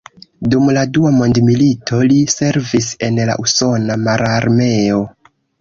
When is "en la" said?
3.09-3.39